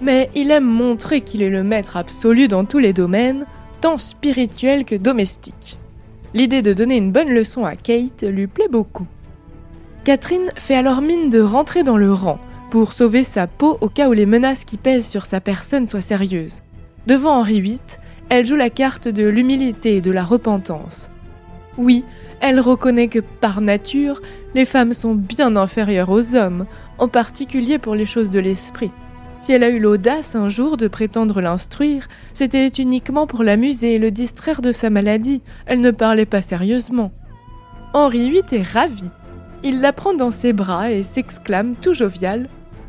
Mais 0.00 0.30
il 0.34 0.50
aime 0.50 0.64
montrer 0.64 1.20
qu'il 1.20 1.42
est 1.42 1.50
le 1.50 1.62
maître 1.62 1.96
absolu 1.96 2.48
dans 2.48 2.64
tous 2.64 2.78
les 2.78 2.92
domaines, 2.92 3.46
tant 3.80 3.98
spirituels 3.98 4.84
que 4.84 4.94
domestiques. 4.94 5.78
L'idée 6.34 6.62
de 6.62 6.72
donner 6.72 6.96
une 6.96 7.12
bonne 7.12 7.30
leçon 7.30 7.64
à 7.64 7.76
Kate 7.76 8.22
lui 8.22 8.46
plaît 8.46 8.68
beaucoup. 8.70 9.06
Catherine 10.04 10.50
fait 10.56 10.74
alors 10.74 11.02
mine 11.02 11.30
de 11.30 11.40
rentrer 11.40 11.82
dans 11.82 11.96
le 11.96 12.12
rang 12.12 12.38
pour 12.70 12.92
sauver 12.92 13.24
sa 13.24 13.46
peau 13.46 13.78
au 13.80 13.88
cas 13.88 14.08
où 14.08 14.12
les 14.12 14.26
menaces 14.26 14.64
qui 14.64 14.76
pèsent 14.76 15.08
sur 15.08 15.26
sa 15.26 15.40
personne 15.40 15.86
soient 15.86 16.00
sérieuses. 16.00 16.62
Devant 17.06 17.38
Henri 17.38 17.60
VIII, 17.60 17.80
elle 18.28 18.46
joue 18.46 18.56
la 18.56 18.70
carte 18.70 19.08
de 19.08 19.26
l'humilité 19.26 19.96
et 19.96 20.00
de 20.00 20.10
la 20.10 20.24
repentance. 20.24 21.08
Oui, 21.78 22.04
elle 22.40 22.58
reconnaît 22.58 23.06
que 23.06 23.20
par 23.20 23.60
nature, 23.60 24.20
les 24.54 24.64
femmes 24.64 24.92
sont 24.92 25.14
bien 25.14 25.54
inférieures 25.54 26.10
aux 26.10 26.34
hommes, 26.34 26.66
en 26.98 27.06
particulier 27.06 27.78
pour 27.78 27.94
les 27.94 28.04
choses 28.04 28.30
de 28.30 28.40
l'esprit. 28.40 28.90
Si 29.40 29.52
elle 29.52 29.62
a 29.62 29.68
eu 29.68 29.78
l'audace 29.78 30.34
un 30.34 30.48
jour 30.48 30.76
de 30.76 30.88
prétendre 30.88 31.40
l'instruire, 31.40 32.08
c'était 32.32 32.66
uniquement 32.66 33.28
pour 33.28 33.44
l'amuser 33.44 33.94
et 33.94 33.98
le 34.00 34.10
distraire 34.10 34.60
de 34.60 34.72
sa 34.72 34.90
maladie, 34.90 35.42
elle 35.66 35.80
ne 35.80 35.92
parlait 35.92 36.26
pas 36.26 36.42
sérieusement. 36.42 37.12
Henri 37.94 38.28
VIII 38.28 38.42
est 38.50 38.62
ravi. 38.62 39.08
Il 39.62 39.80
la 39.80 39.92
prend 39.92 40.14
dans 40.14 40.32
ses 40.32 40.52
bras 40.52 40.90
et 40.90 41.04
s'exclame 41.04 41.76
tout 41.76 41.94
jovial 41.94 42.48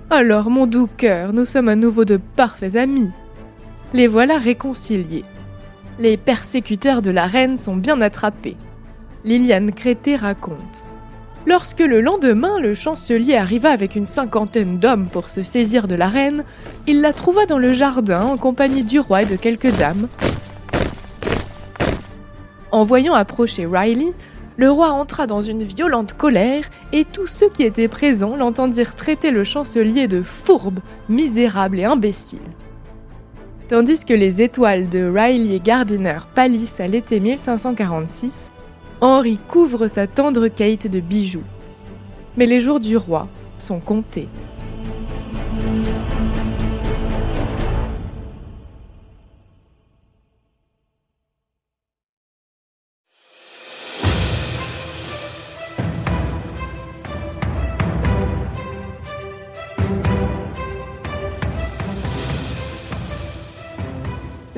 Alors, 0.10 0.50
mon 0.50 0.66
doux 0.66 0.90
cœur, 0.98 1.34
nous 1.34 1.46
sommes 1.46 1.70
à 1.70 1.76
nouveau 1.76 2.06
de 2.06 2.18
parfaits 2.18 2.76
amis. 2.76 3.12
Les 3.94 4.08
voilà 4.08 4.40
réconciliés. 4.40 5.26
Les 6.00 6.18
persécuteurs 6.18 7.04
de 7.04 7.12
la 7.12 7.28
reine 7.28 7.58
sont 7.58 7.76
bien 7.76 8.02
attrapés. 8.02 8.58
Liliane 9.26 9.74
Crété 9.74 10.16
raconte. 10.16 10.88
Lorsque 11.46 11.80
le 11.80 12.00
lendemain 12.00 12.58
le 12.60 12.74
chancelier 12.74 13.36
arriva 13.36 13.70
avec 13.70 13.96
une 13.96 14.06
cinquantaine 14.06 14.80
d'hommes 14.80 15.08
pour 15.08 15.30
se 15.30 15.44
saisir 15.44 15.88
de 15.88 15.96
la 15.96 16.08
reine, 16.08 16.46
il 16.88 17.02
la 17.02 17.12
trouva 17.12 17.46
dans 17.46 17.58
le 17.58 17.74
jardin 17.74 18.24
en 18.24 18.38
compagnie 18.38 18.84
du 18.84 19.00
roi 19.00 19.24
et 19.24 19.26
de 19.26 19.36
quelques 19.36 19.76
dames. 19.76 20.08
En 22.72 22.86
voyant 22.86 23.14
approcher 23.14 23.66
Riley, 23.66 24.14
le 24.56 24.70
roi 24.70 24.92
entra 24.92 25.28
dans 25.28 25.42
une 25.42 25.64
violente 25.64 26.14
colère 26.14 26.64
et 26.94 27.04
tous 27.04 27.28
ceux 27.28 27.50
qui 27.50 27.64
étaient 27.64 27.88
présents 27.88 28.38
l'entendirent 28.38 28.96
traiter 28.96 29.32
le 29.32 29.44
chancelier 29.44 30.08
de 30.08 30.22
fourbe, 30.22 30.80
misérable 31.10 31.80
et 31.80 31.86
imbécile. 31.86 32.40
Tandis 33.68 34.06
que 34.06 34.14
les 34.14 34.42
étoiles 34.42 34.88
de 34.88 35.04
Riley 35.06 35.56
et 35.56 35.60
Gardiner 35.60 36.20
pâlissent 36.36 36.80
à 36.80 36.88
l'été 36.88 37.20
1546, 37.20 38.52
Henri 39.02 39.38
couvre 39.48 39.88
sa 39.88 40.08
tendre 40.08 40.50
Kate 40.50 40.88
de 40.88 41.00
bijoux. 41.00 41.44
Mais 42.36 42.46
les 42.46 42.60
jours 42.60 42.82
du 42.82 42.98
roi 42.98 43.30
sont 43.58 43.80
comptés. 43.80 44.28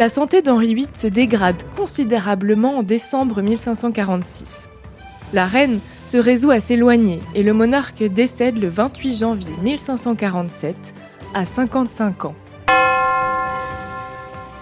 La 0.02 0.10
santé 0.10 0.42
d'Henri 0.42 0.74
VIII 0.74 0.88
se 0.96 1.06
dégrade 1.06 1.62
considérablement 1.76 2.80
en 2.80 2.82
décembre 2.82 3.44
1546. 3.44 4.68
La 5.32 5.46
reine 5.46 5.80
se 6.08 6.18
résout 6.18 6.50
à 6.50 6.60
s'éloigner 6.60 7.20
et 7.36 7.44
le 7.44 7.54
monarque 7.54 8.02
décède 8.02 8.58
le 8.58 8.68
28 8.68 9.16
janvier 9.16 9.54
1547 9.62 10.96
à 11.36 11.46
55 11.46 12.26
ans. 12.26 12.36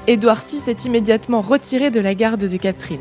Édouard 0.07 0.41
VI 0.45 0.69
est 0.69 0.83
immédiatement 0.83 1.39
retiré 1.39 1.89
de 1.89 2.01
la 2.01 2.15
garde 2.15 2.43
de 2.43 2.57
Catherine. 2.57 2.99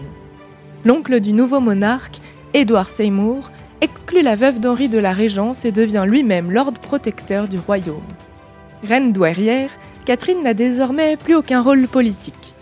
L'oncle 0.84 1.18
du 1.18 1.32
nouveau 1.32 1.58
monarque, 1.58 2.20
Édouard 2.54 2.88
Seymour, 2.88 3.50
exclut 3.80 4.22
la 4.22 4.36
veuve 4.36 4.60
d'Henri 4.60 4.88
de 4.88 4.98
la 4.98 5.12
Régence 5.12 5.64
et 5.64 5.72
devient 5.72 6.04
lui-même 6.06 6.52
lord 6.52 6.74
protecteur 6.74 7.48
du 7.48 7.58
royaume. 7.58 7.98
Reine 8.84 9.12
douairière, 9.12 9.70
Catherine 10.08 10.42
n'a 10.42 10.54
désormais 10.54 11.18
plus 11.18 11.34
aucun 11.34 11.60
rôle 11.60 11.86
politique. 11.86 12.54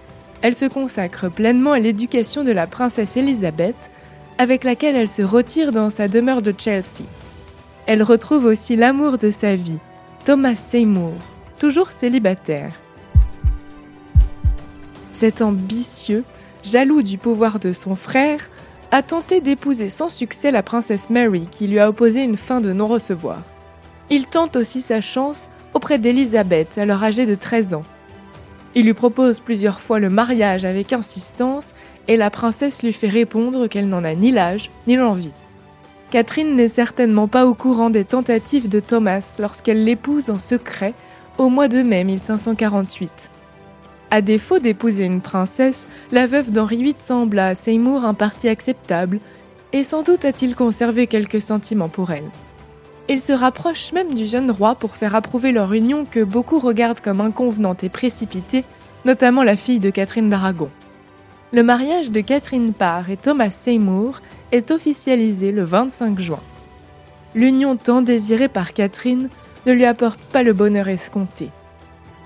Elle 0.43 0.57
se 0.57 0.65
consacre 0.65 1.29
pleinement 1.29 1.71
à 1.71 1.79
l'éducation 1.79 2.43
de 2.43 2.51
la 2.51 2.67
princesse 2.67 3.17
Élisabeth, 3.17 3.77
avec 4.37 4.65
laquelle 4.65 4.97
elle 4.97 5.09
se 5.09 5.23
retire 5.23 5.71
dans 5.71 5.89
sa 5.89 6.09
demeure 6.09 6.43
de 6.43 6.53
Chelsea. 6.59 7.05
Elle 7.87 8.03
retrouve 8.03 8.47
aussi 8.47 8.75
l'amour 8.75 9.17
de 9.17 9.31
sa 9.31 9.55
vie, 9.55 9.79
Thomas 10.25 10.57
Seymour, 10.57 11.13
toujours 11.57 11.93
célibataire. 11.93 12.73
Cet 15.15 15.41
ambitieux, 15.41 16.25
jaloux 16.65 17.03
du 17.03 17.17
pouvoir 17.17 17.61
de 17.61 17.73
son 17.73 17.95
frère, 17.95 18.41
a 18.91 19.05
tenté 19.05 19.41
d'épouser 19.41 19.89
sans 19.89 20.09
succès 20.09 20.51
la 20.51 20.65
princesse 20.65 21.11
Mary 21.11 21.47
qui 21.53 21.69
lui 21.69 21.79
a 21.79 21.89
opposé 21.89 22.25
une 22.25 22.37
fin 22.37 22.61
de 22.61 22.73
non-recevoir. 22.73 23.41
Il 24.11 24.27
tente 24.27 24.57
aussi 24.57 24.81
sa 24.81 25.01
chance 25.01 25.49
auprès 25.77 25.99
d'Élisabeth, 25.99 26.79
alors 26.79 27.05
âgée 27.05 27.27
de 27.27 27.35
13 27.35 27.75
ans. 27.75 27.83
Il 28.75 28.87
lui 28.87 28.95
propose 28.95 29.41
plusieurs 29.41 29.79
fois 29.79 29.99
le 29.99 30.09
mariage 30.09 30.65
avec 30.65 30.95
insistance 30.95 31.75
et 32.09 32.17
la 32.17 32.31
princesse 32.31 32.83
lui 32.83 32.95
fait 32.95 33.11
répondre 33.11 33.67
qu'elle 33.67 33.91
n'en 33.91 34.03
a 34.03 34.15
ni 34.15 34.31
l'âge 34.31 34.71
ni 34.87 34.97
l'envie. 34.97 35.33
Catherine 36.11 36.57
n'est 36.57 36.69
certainement 36.69 37.29
pas 37.29 37.45
au 37.45 37.53
courant 37.53 37.91
des 37.91 38.05
tentatives 38.05 38.71
de 38.71 38.81
Thomas 38.81 39.37
lorsqu'elle 39.39 39.85
l'épouse 39.85 40.31
en 40.31 40.39
secret 40.39 40.95
au 41.37 41.51
mois 41.51 41.69
de 41.69 41.83
mai 41.83 42.05
1548. 42.05 43.31
À 44.11 44.23
défaut 44.23 44.59
d'épouser 44.59 45.05
une 45.05 45.21
princesse, 45.21 45.87
la 46.11 46.27
veuve 46.27 46.53
d'Henri 46.53 46.83
VIII 46.83 46.95
semble 46.99 47.39
à 47.39 47.55
Seymour 47.55 48.07
un 48.07 48.15
parti 48.15 48.49
acceptable, 48.49 49.21
et 49.75 49.85
sans 49.85 50.03
doute 50.03 50.25
a-t-il 50.25 50.55
conservé 50.55 51.07
quelques 51.07 51.43
sentiments 51.43 51.91
pour 51.91 52.13
elle. 52.13 52.31
Il 53.09 53.21
se 53.21 53.33
rapproche 53.33 53.93
même 53.93 54.15
du 54.15 54.27
jeune 54.27 54.51
roi 54.51 54.75
pour 54.75 54.97
faire 54.97 55.15
approuver 55.15 55.53
leur 55.53 55.73
union 55.73 56.05
que 56.05 56.25
beaucoup 56.25 56.59
regardent 56.59 57.01
comme 57.01 57.21
inconvenante 57.21 57.85
et 57.85 57.89
précipitée, 57.89 58.65
notamment 59.05 59.45
la 59.45 59.57
fille 59.57 59.79
de 59.79 59.91
Catherine 59.91 60.29
d'Aragon. 60.29 60.71
Le 61.53 61.63
mariage 61.63 62.11
de 62.11 62.21
Catherine 62.21 62.73
Parr 62.73 63.09
et 63.09 63.17
Thomas 63.17 63.51
Seymour 63.51 64.21
est 64.51 64.73
officialisé 64.73 65.53
le 65.53 65.63
25 65.63 66.19
juin. 66.19 66.41
L'union 67.37 67.77
tant 67.77 68.03
désirée 68.03 68.49
par 68.49 68.73
Catherine 68.73 69.29
ne 69.67 69.73
lui 69.73 69.85
apporte 69.85 70.25
pas 70.25 70.43
le 70.43 70.53
bonheur 70.53 70.89
escompté. 70.89 71.51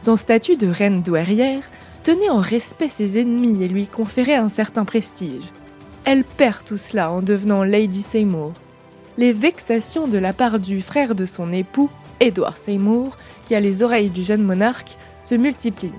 Son 0.01 0.17
statut 0.17 0.57
de 0.57 0.69
reine 0.69 1.03
douairière 1.03 1.63
tenait 2.03 2.31
en 2.31 2.41
respect 2.41 2.89
ses 2.89 3.21
ennemis 3.21 3.63
et 3.63 3.69
lui 3.69 3.87
conférait 3.87 4.37
un 4.37 4.49
certain 4.49 4.87
prestige. 4.87 5.45
Elle 6.07 6.25
perd 6.25 6.65
tout 6.65 6.79
cela 6.79 7.11
en 7.13 7.21
devenant 7.21 7.63
Lady 7.63 8.03
Seymour. 8.03 8.53
Les 9.21 9.33
vexations 9.33 10.09
de 10.09 10.17
la 10.17 10.33
part 10.33 10.59
du 10.59 10.81
frère 10.81 11.15
de 11.15 11.27
son 11.27 11.53
époux, 11.53 11.91
Edward 12.21 12.57
Seymour, 12.57 13.19
qui 13.45 13.55
a 13.55 13.61
les 13.61 13.83
oreilles 13.83 14.09
du 14.09 14.25
jeune 14.25 14.43
monarque, 14.43 14.97
se 15.25 15.35
multiplient. 15.35 15.93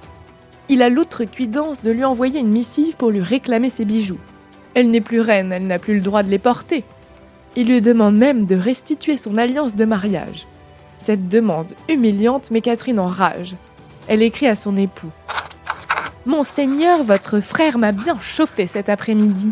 Il 0.69 0.81
a 0.81 0.89
l'outrecuidance 0.89 1.83
de 1.83 1.91
lui 1.91 2.03
envoyer 2.03 2.39
une 2.39 2.49
missive 2.49 2.95
pour 2.95 3.11
lui 3.11 3.21
réclamer 3.21 3.69
ses 3.69 3.85
bijoux. 3.85 4.17
Elle 4.73 4.89
n'est 4.89 5.01
plus 5.01 5.21
reine, 5.21 5.51
elle 5.51 5.67
n'a 5.67 5.77
plus 5.77 5.93
le 5.93 6.01
droit 6.01 6.23
de 6.23 6.31
les 6.31 6.39
porter. 6.39 6.83
Il 7.55 7.67
lui 7.67 7.79
demande 7.79 8.17
même 8.17 8.47
de 8.47 8.55
restituer 8.55 9.17
son 9.17 9.37
alliance 9.37 9.75
de 9.75 9.85
mariage. 9.85 10.47
Cette 10.97 11.29
demande 11.29 11.73
humiliante 11.89 12.49
met 12.49 12.61
Catherine 12.61 12.97
en 12.97 13.05
rage 13.05 13.55
elle 14.07 14.23
écrit 14.23 14.47
à 14.47 14.55
son 14.55 14.77
époux. 14.77 15.11
Monseigneur, 16.25 17.03
votre 17.03 17.39
frère 17.39 17.77
m'a 17.77 17.91
bien 17.91 18.17
chauffé 18.19 18.65
cet 18.65 18.89
après-midi. 18.89 19.51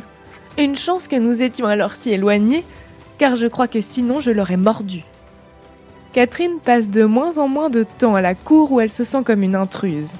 Une 0.57 0.75
chance 0.75 1.07
que 1.07 1.15
nous 1.15 1.43
étions 1.43 1.67
alors 1.67 1.95
si 1.95 2.09
éloignés, 2.09 2.65
car 3.19 3.35
je 3.35 3.45
crois 3.45 3.67
que 3.67 3.81
sinon 3.81 4.21
je 4.21 4.31
l'aurais 4.31 4.57
mordu. 4.57 5.03
Catherine 6.13 6.57
passe 6.63 6.89
de 6.89 7.03
moins 7.03 7.37
en 7.37 7.47
moins 7.47 7.69
de 7.69 7.83
temps 7.83 8.15
à 8.15 8.21
la 8.21 8.33
cour 8.33 8.71
où 8.71 8.79
elle 8.79 8.89
se 8.89 9.03
sent 9.03 9.21
comme 9.23 9.43
une 9.43 9.55
intruse. 9.55 10.13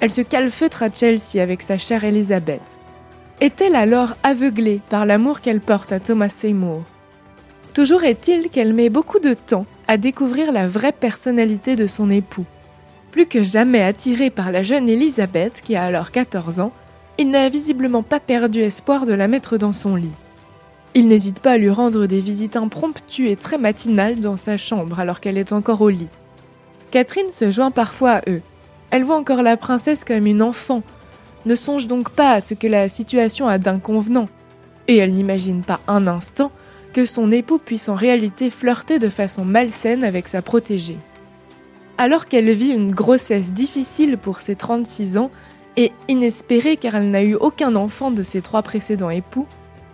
Elle 0.00 0.10
se 0.10 0.22
calfeutre 0.22 0.82
à 0.82 0.90
Chelsea 0.90 1.40
avec 1.40 1.62
sa 1.62 1.78
chère 1.78 2.04
Elisabeth. 2.04 2.62
Est-elle 3.40 3.76
alors 3.76 4.16
aveuglée 4.24 4.80
par 4.88 5.06
l'amour 5.06 5.40
qu'elle 5.40 5.60
porte 5.60 5.92
à 5.92 6.00
Thomas 6.00 6.28
Seymour? 6.28 6.82
Toujours 7.74 8.04
est-il 8.04 8.48
qu'elle 8.48 8.72
met 8.72 8.88
beaucoup 8.88 9.20
de 9.20 9.34
temps 9.34 9.66
à 9.86 9.98
découvrir 9.98 10.50
la 10.50 10.66
vraie 10.66 10.92
personnalité 10.92 11.76
de 11.76 11.86
son 11.86 12.10
époux. 12.10 12.46
Plus 13.12 13.26
que 13.26 13.42
jamais 13.42 13.82
attiré 13.82 14.30
par 14.30 14.50
la 14.50 14.62
jeune 14.62 14.88
Elisabeth, 14.88 15.60
qui 15.62 15.76
a 15.76 15.84
alors 15.84 16.10
14 16.10 16.60
ans, 16.60 16.72
il 17.18 17.30
n'a 17.30 17.48
visiblement 17.48 18.02
pas 18.02 18.20
perdu 18.20 18.60
espoir 18.60 19.06
de 19.06 19.12
la 19.12 19.28
mettre 19.28 19.58
dans 19.58 19.72
son 19.72 19.94
lit. 19.94 20.12
Il 20.98 21.08
n'hésite 21.08 21.40
pas 21.40 21.52
à 21.52 21.58
lui 21.58 21.68
rendre 21.68 22.06
des 22.06 22.22
visites 22.22 22.56
impromptues 22.56 23.28
et 23.28 23.36
très 23.36 23.58
matinales 23.58 24.18
dans 24.18 24.38
sa 24.38 24.56
chambre 24.56 24.98
alors 24.98 25.20
qu'elle 25.20 25.36
est 25.36 25.52
encore 25.52 25.82
au 25.82 25.90
lit. 25.90 26.08
Catherine 26.90 27.30
se 27.32 27.50
joint 27.50 27.70
parfois 27.70 28.12
à 28.12 28.30
eux. 28.30 28.40
Elle 28.90 29.04
voit 29.04 29.18
encore 29.18 29.42
la 29.42 29.58
princesse 29.58 30.04
comme 30.04 30.26
une 30.26 30.40
enfant, 30.40 30.82
ne 31.44 31.54
songe 31.54 31.86
donc 31.86 32.08
pas 32.08 32.30
à 32.30 32.40
ce 32.40 32.54
que 32.54 32.66
la 32.66 32.88
situation 32.88 33.46
a 33.46 33.58
d'inconvenant, 33.58 34.26
et 34.88 34.96
elle 34.96 35.12
n'imagine 35.12 35.62
pas 35.62 35.80
un 35.86 36.06
instant 36.06 36.50
que 36.94 37.04
son 37.04 37.30
époux 37.30 37.58
puisse 37.58 37.90
en 37.90 37.94
réalité 37.94 38.48
flirter 38.48 38.98
de 38.98 39.10
façon 39.10 39.44
malsaine 39.44 40.02
avec 40.02 40.28
sa 40.28 40.40
protégée. 40.40 40.96
Alors 41.98 42.24
qu'elle 42.26 42.50
vit 42.52 42.72
une 42.72 42.90
grossesse 42.90 43.52
difficile 43.52 44.16
pour 44.16 44.40
ses 44.40 44.56
36 44.56 45.18
ans 45.18 45.30
et 45.76 45.92
inespérée 46.08 46.78
car 46.78 46.94
elle 46.94 47.10
n'a 47.10 47.22
eu 47.22 47.34
aucun 47.34 47.76
enfant 47.76 48.10
de 48.10 48.22
ses 48.22 48.40
trois 48.40 48.62
précédents 48.62 49.10
époux, 49.10 49.46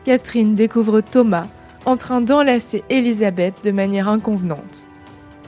Catherine 0.05 0.57
découvre 0.57 1.01
Thomas 1.01 1.47
en 1.85 1.97
train 1.97 2.21
d'enlacer 2.21 2.83
Élisabeth 2.91 3.55
de 3.65 3.71
manière 3.71 4.09
inconvenante. 4.09 4.87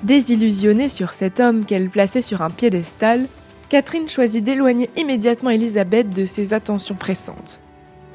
Désillusionnée 0.04 0.88
sur 0.88 1.10
cet 1.10 1.40
homme 1.40 1.64
qu'elle 1.64 1.90
plaçait 1.90 2.22
sur 2.22 2.42
un 2.42 2.50
piédestal, 2.50 3.26
Catherine 3.68 4.08
choisit 4.08 4.44
d'éloigner 4.44 4.90
immédiatement 4.96 5.50
Élisabeth 5.50 6.10
de 6.10 6.26
ses 6.26 6.52
attentions 6.52 6.94
pressantes. 6.94 7.60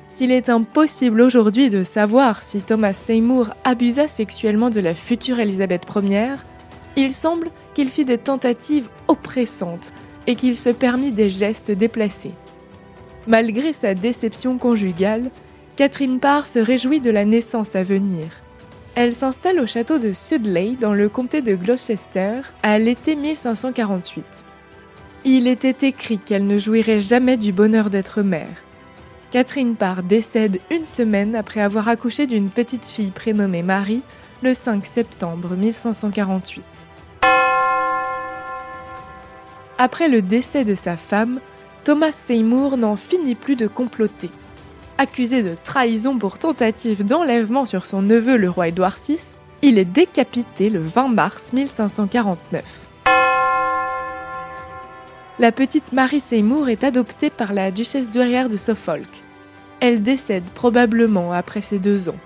S'il 0.10 0.32
est 0.32 0.50
impossible 0.50 1.22
aujourd'hui 1.22 1.70
de 1.70 1.84
savoir 1.84 2.42
si 2.42 2.62
Thomas 2.62 2.94
Seymour 2.94 3.50
abusa 3.64 4.08
sexuellement 4.08 4.70
de 4.70 4.80
la 4.80 4.96
future 4.96 5.40
Élisabeth 5.40 5.86
Ier, 5.96 6.36
il 6.96 7.14
semble 7.14 7.52
qu'il 7.74 7.90
fit 7.90 8.06
des 8.06 8.18
tentatives 8.18 8.90
oppressantes 9.08 9.92
et 10.26 10.36
qu'il 10.36 10.58
se 10.58 10.70
permit 10.70 11.12
des 11.12 11.30
gestes 11.30 11.72
déplacés. 11.72 12.34
Malgré 13.28 13.74
sa 13.74 13.94
déception 13.94 14.58
conjugale, 14.58 15.30
Catherine 15.80 16.20
Parr 16.20 16.46
se 16.46 16.60
réjouit 16.60 17.00
de 17.00 17.10
la 17.10 17.24
naissance 17.24 17.74
à 17.74 17.84
venir. 17.84 18.28
Elle 18.96 19.14
s'installe 19.14 19.62
au 19.62 19.66
château 19.66 19.98
de 19.98 20.12
Sudley 20.12 20.76
dans 20.78 20.94
le 20.94 21.08
comté 21.08 21.42
de 21.42 21.56
Gloucester 21.56 22.42
à 22.64 22.78
l'été 22.78 23.16
1548. 23.16 24.26
Il 25.24 25.48
était 25.48 25.88
écrit 25.88 26.20
qu'elle 26.20 26.46
ne 26.46 26.58
jouirait 26.58 27.00
jamais 27.00 27.38
du 27.38 27.54
bonheur 27.54 27.90
d'être 27.90 28.24
mère. 28.24 28.62
Catherine 29.32 29.78
Parr 29.78 30.04
décède 30.04 30.60
une 30.70 30.84
semaine 30.84 31.34
après 31.34 31.62
avoir 31.62 31.88
accouché 31.88 32.28
d'une 32.28 32.50
petite 32.50 32.86
fille 32.86 33.12
prénommée 33.12 33.64
Marie 33.64 34.04
le 34.44 34.54
5 34.54 34.86
septembre 34.86 35.56
1548. 35.56 36.62
Après 39.78 40.10
le 40.10 40.22
décès 40.22 40.66
de 40.66 40.76
sa 40.76 40.98
femme, 40.98 41.40
Thomas 41.86 42.12
Seymour 42.12 42.76
n'en 42.76 42.98
finit 42.98 43.36
plus 43.36 43.56
de 43.56 43.68
comploter. 43.68 44.30
Accusé 45.02 45.44
de 45.44 45.56
trahison 45.56 46.18
pour 46.18 46.40
tentative 46.40 47.06
d'enlèvement 47.06 47.66
sur 47.66 47.86
son 47.86 48.02
neveu 48.02 48.36
le 48.36 48.50
roi 48.50 48.68
Édouard 48.68 48.98
VI, 48.98 49.32
il 49.62 49.78
est 49.78 49.86
décapité 49.86 50.70
le 50.70 50.82
20 50.82 51.08
mars 51.08 51.54
1549. 51.54 52.66
La 55.40 55.54
petite 55.54 55.94
Marie 55.94 56.20
Seymour 56.20 56.68
est 56.68 56.84
adoptée 56.84 57.30
par 57.30 57.54
la 57.54 57.72
duchesse 57.72 58.10
douairière 58.10 58.50
de 58.50 58.58
Suffolk. 58.58 59.08
Elle 59.80 60.04
décède 60.04 60.44
probablement 60.54 61.32
après 61.32 61.62
ses 61.62 61.80
deux 61.80 62.10
ans. 62.10 62.20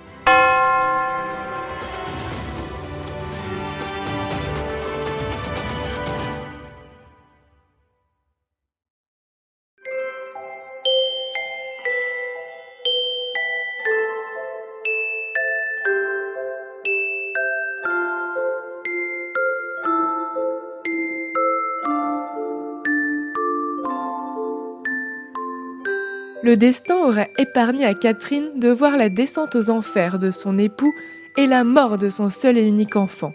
Le 26.43 26.58
destin 26.58 26.97
aurait 26.97 27.32
épargné 27.38 27.86
à 27.86 27.93
Catherine 27.93 28.60
de 28.60 28.67
voir 28.69 28.97
la 28.97 29.08
descente 29.08 29.56
aux 29.56 29.69
enfers 29.69 30.19
de 30.19 30.29
son 30.29 30.58
époux 30.58 30.93
et 31.38 31.47
la 31.47 31.63
mort 31.63 31.97
de 31.97 32.10
son 32.10 32.29
seul 32.29 32.58
et 32.58 32.63
unique 32.63 32.97
enfant. 32.97 33.34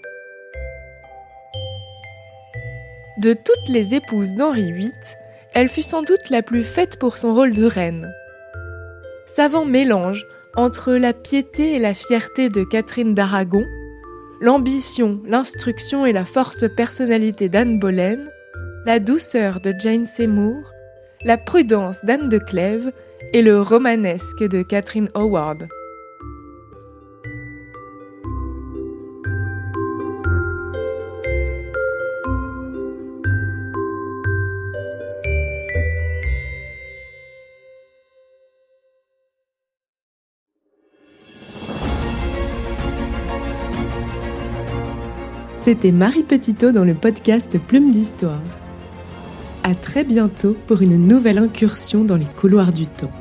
De 3.23 3.33
toutes 3.33 3.69
les 3.69 3.95
épouses 3.95 4.35
d'Henri 4.35 4.73
VIII, 4.73 4.93
elle 5.55 5.71
fut 5.71 5.83
sans 5.83 6.03
doute 6.03 6.29
la 6.29 6.43
plus 6.43 6.63
faite 6.63 6.99
pour 6.99 7.17
son 7.17 7.35
rôle 7.35 7.55
de 7.55 7.65
reine. 7.65 8.13
Savant 9.27 9.65
mélange 9.65 10.27
entre 10.55 10.93
la 10.93 11.15
piété 11.15 11.73
et 11.73 11.79
la 11.79 11.95
fierté 11.95 12.51
de 12.51 12.63
Catherine 12.63 13.15
d'Aragon, 13.15 13.65
l'ambition, 14.41 15.21
l'instruction 15.25 16.05
et 16.05 16.13
la 16.13 16.27
forte 16.27 16.69
personnalité 16.77 17.49
d'Anne 17.49 17.79
Boleyn, 17.79 18.29
la 18.85 19.01
douceur 19.01 19.61
de 19.61 19.75
Jane 19.79 20.05
Seymour, 20.05 20.73
la 21.25 21.37
prudence 21.37 22.05
d'Anne 22.05 22.29
de 22.29 22.39
Clèves 22.39 22.93
et 23.33 23.43
le 23.43 23.61
romanesque 23.61 24.43
de 24.43 24.63
Catherine 24.63 25.11
Howard. 25.15 25.69
C'était 45.61 45.93
Marie 45.93 46.23
Petitot 46.23 46.73
dans 46.73 46.85
le 46.85 46.95
podcast 46.95 47.59
Plume 47.59 47.91
d'Histoire. 47.91 48.41
À 49.69 49.75
très 49.75 50.03
bientôt 50.03 50.57
pour 50.67 50.81
une 50.81 50.97
nouvelle 50.97 51.37
incursion 51.37 52.03
dans 52.03 52.17
les 52.17 52.25
couloirs 52.25 52.73
du 52.73 52.87
temps. 52.87 53.13